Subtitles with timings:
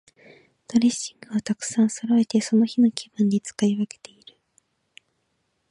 [0.67, 4.35] ドレッシングをたくさんそろえて、その日の気分で使い分けている。